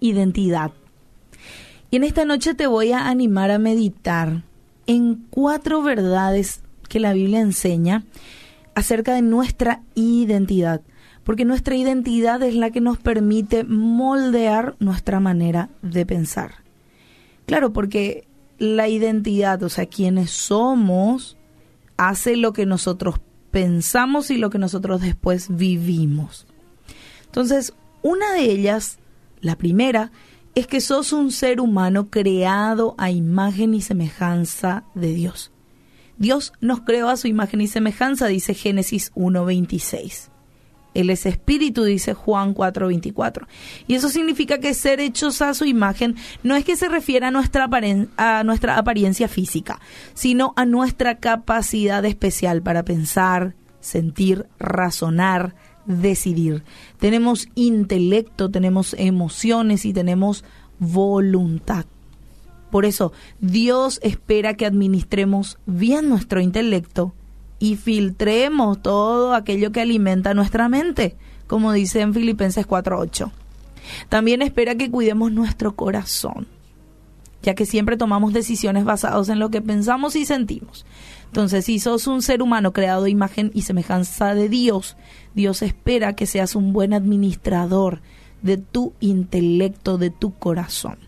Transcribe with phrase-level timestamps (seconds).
[0.00, 0.72] identidad.
[1.90, 4.42] Y en esta noche te voy a animar a meditar
[4.86, 8.04] en cuatro verdades que la Biblia enseña
[8.74, 10.82] acerca de nuestra identidad,
[11.24, 16.54] porque nuestra identidad es la que nos permite moldear nuestra manera de pensar.
[17.46, 18.26] Claro, porque
[18.58, 21.36] la identidad, o sea, quienes somos,
[21.96, 23.16] hace lo que nosotros
[23.50, 26.46] pensamos y lo que nosotros después vivimos.
[27.26, 28.98] Entonces, una de ellas,
[29.40, 30.10] la primera,
[30.54, 35.52] es que sos un ser humano creado a imagen y semejanza de Dios.
[36.16, 40.30] Dios nos creó a su imagen y semejanza, dice Génesis 1.26.
[40.94, 43.46] Él es espíritu, dice Juan 4:24.
[43.86, 47.30] Y eso significa que ser hechos a su imagen no es que se refiera a
[47.30, 47.68] nuestra,
[48.16, 49.80] a nuestra apariencia física,
[50.14, 55.54] sino a nuestra capacidad especial para pensar, sentir, razonar,
[55.88, 56.62] decidir.
[57.00, 60.44] Tenemos intelecto, tenemos emociones y tenemos
[60.78, 61.86] voluntad.
[62.70, 67.14] Por eso, Dios espera que administremos bien nuestro intelecto
[67.58, 73.32] y filtremos todo aquello que alimenta nuestra mente, como dice en Filipenses 4:8.
[74.08, 76.46] También espera que cuidemos nuestro corazón,
[77.42, 80.84] ya que siempre tomamos decisiones basadas en lo que pensamos y sentimos.
[81.26, 84.96] Entonces, si sos un ser humano creado a imagen y semejanza de Dios,
[85.34, 88.00] Dios espera que seas un buen administrador
[88.42, 90.98] de tu intelecto, de tu corazón.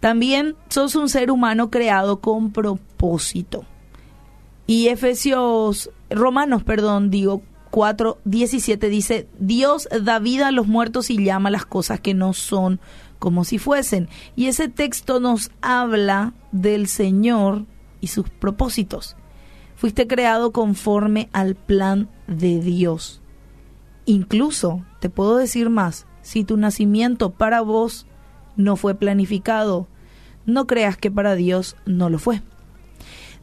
[0.00, 3.64] También sos un ser humano creado con propósito.
[4.66, 11.22] Y Efesios, Romanos, perdón, digo, 4, 17 dice, Dios da vida a los muertos y
[11.22, 12.80] llama las cosas que no son
[13.18, 14.08] como si fuesen.
[14.34, 17.64] Y ese texto nos habla del Señor
[18.00, 19.16] y sus propósitos.
[19.76, 23.20] Fuiste creado conforme al plan de Dios.
[24.06, 28.06] Incluso, te puedo decir más, si tu nacimiento para vos
[28.56, 29.86] no fue planificado,
[30.46, 32.42] no creas que para Dios no lo fue.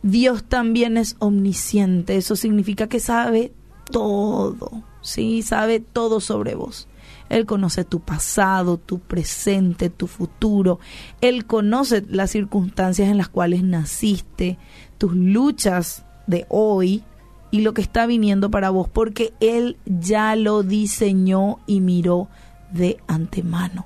[0.01, 3.53] Dios también es omnisciente, eso significa que sabe
[3.89, 5.41] todo, ¿sí?
[5.43, 6.87] Sabe todo sobre vos.
[7.33, 10.79] Él conoce tu pasado, tu presente, tu futuro.
[11.21, 14.57] Él conoce las circunstancias en las cuales naciste,
[14.97, 17.03] tus luchas de hoy
[17.51, 22.29] y lo que está viniendo para vos, porque Él ya lo diseñó y miró
[22.71, 23.85] de antemano.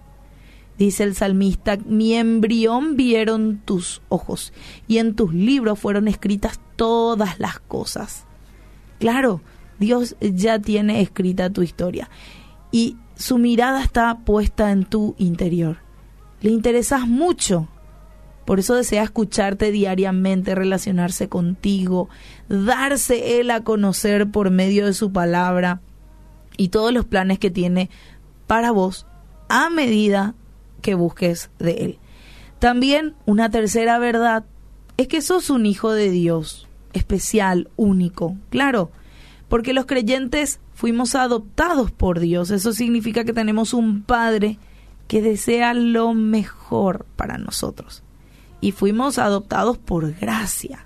[0.77, 4.53] Dice el salmista, mi embrión vieron tus ojos
[4.87, 8.25] y en tus libros fueron escritas todas las cosas.
[8.99, 9.41] Claro,
[9.79, 12.09] Dios ya tiene escrita tu historia
[12.71, 15.77] y su mirada está puesta en tu interior.
[16.41, 17.67] Le interesas mucho,
[18.45, 22.09] por eso desea escucharte diariamente, relacionarse contigo,
[22.47, 25.81] darse Él a conocer por medio de su palabra
[26.57, 27.89] y todos los planes que tiene
[28.45, 29.07] para vos
[29.49, 30.35] a medida
[30.81, 31.99] que busques de Él.
[32.59, 34.45] También una tercera verdad
[34.97, 38.91] es que sos un hijo de Dios, especial, único, claro,
[39.49, 44.57] porque los creyentes fuimos adoptados por Dios, eso significa que tenemos un Padre
[45.07, 48.03] que desea lo mejor para nosotros
[48.59, 50.85] y fuimos adoptados por gracia.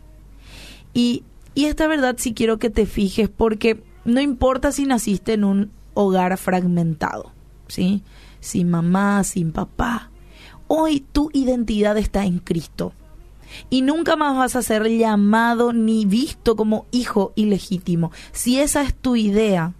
[0.93, 1.23] Y,
[1.55, 5.71] y esta verdad sí quiero que te fijes porque no importa si naciste en un
[5.93, 7.31] hogar fragmentado,
[7.67, 8.03] ¿sí?
[8.41, 10.09] sin mamá, sin papá.
[10.67, 12.93] Hoy tu identidad está en Cristo.
[13.69, 18.11] Y nunca más vas a ser llamado ni visto como hijo ilegítimo.
[18.31, 19.73] Si esa es tu idea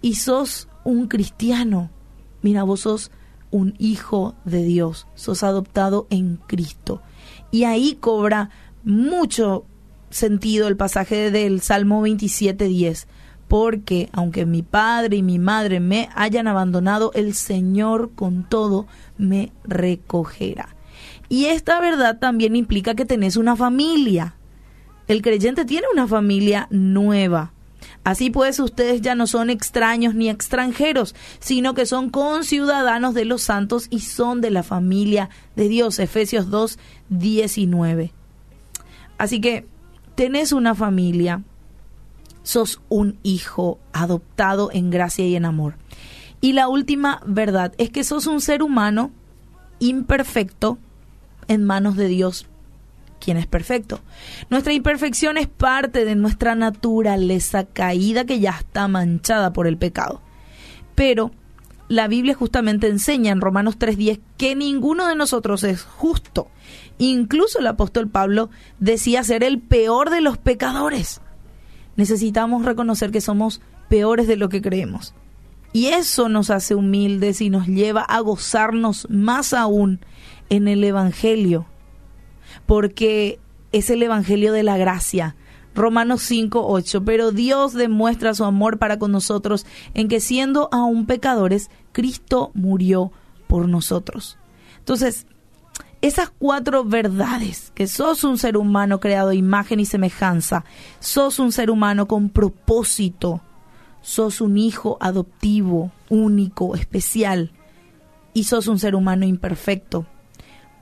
[0.00, 1.90] y sos un cristiano,
[2.42, 3.10] mira, vos sos
[3.50, 7.02] un hijo de Dios, sos adoptado en Cristo.
[7.50, 8.50] Y ahí cobra
[8.84, 9.64] mucho
[10.10, 13.06] sentido el pasaje del Salmo 27.10
[13.48, 18.86] porque aunque mi padre y mi madre me hayan abandonado, el Señor con todo
[19.16, 20.77] me recogerá.
[21.28, 24.34] Y esta verdad también implica que tenés una familia.
[25.06, 27.52] El creyente tiene una familia nueva.
[28.04, 33.42] Así pues, ustedes ya no son extraños ni extranjeros, sino que son conciudadanos de los
[33.42, 35.98] santos y son de la familia de Dios.
[35.98, 36.78] Efesios 2,
[37.10, 38.12] 19.
[39.18, 39.66] Así que
[40.14, 41.42] tenés una familia,
[42.42, 45.74] sos un hijo adoptado en gracia y en amor.
[46.40, 49.10] Y la última verdad es que sos un ser humano
[49.80, 50.78] imperfecto
[51.48, 52.46] en manos de Dios,
[53.20, 54.00] quien es perfecto.
[54.50, 60.20] Nuestra imperfección es parte de nuestra naturaleza caída que ya está manchada por el pecado.
[60.94, 61.32] Pero
[61.88, 66.48] la Biblia justamente enseña en Romanos 3:10 que ninguno de nosotros es justo.
[66.98, 71.20] Incluso el apóstol Pablo decía ser el peor de los pecadores
[71.98, 75.14] necesitamos reconocer que somos peores de lo que creemos.
[75.72, 79.98] Y eso nos hace humildes y nos lleva a gozarnos más aún
[80.50, 81.66] en el Evangelio,
[82.66, 83.38] porque
[83.72, 85.36] es el Evangelio de la gracia.
[85.74, 87.04] Romanos 5, 8.
[87.04, 89.64] Pero Dios demuestra su amor para con nosotros
[89.94, 93.12] en que siendo aún pecadores, Cristo murió
[93.46, 94.38] por nosotros.
[94.78, 95.26] Entonces,
[96.00, 100.64] esas cuatro verdades, que sos un ser humano creado imagen y semejanza,
[101.00, 103.40] sos un ser humano con propósito,
[104.00, 107.50] sos un hijo adoptivo, único, especial,
[108.32, 110.06] y sos un ser humano imperfecto,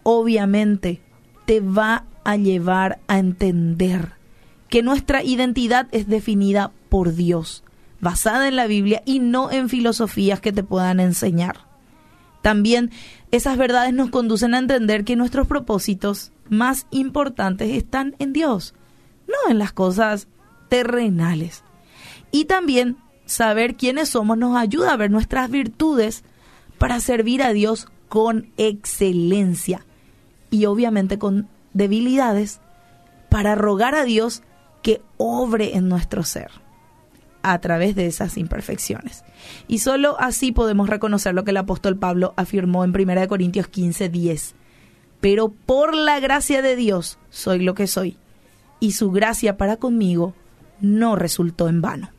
[0.09, 1.01] obviamente
[1.47, 4.13] te va a llevar a entender
[4.69, 7.65] que nuestra identidad es definida por Dios,
[8.01, 11.67] basada en la Biblia y no en filosofías que te puedan enseñar.
[12.41, 12.93] También
[13.33, 18.75] esas verdades nos conducen a entender que nuestros propósitos más importantes están en Dios,
[19.27, 20.29] no en las cosas
[20.69, 21.65] terrenales.
[22.31, 26.23] Y también saber quiénes somos nos ayuda a ver nuestras virtudes
[26.79, 29.85] para servir a Dios con excelencia
[30.51, 32.61] y obviamente con debilidades
[33.29, 34.43] para rogar a Dios
[34.83, 36.51] que obre en nuestro ser
[37.43, 39.25] a través de esas imperfecciones.
[39.69, 44.09] Y solo así podemos reconocer lo que el apóstol Pablo afirmó en 1 Corintios 15,
[44.09, 44.55] 10.
[45.21, 48.19] Pero por la gracia de Dios soy lo que soy,
[48.81, 50.35] y su gracia para conmigo
[50.81, 52.16] no resultó en vano.